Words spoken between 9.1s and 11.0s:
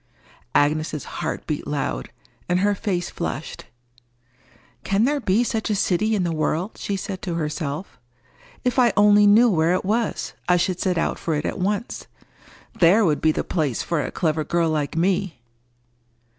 knew where it was, I should set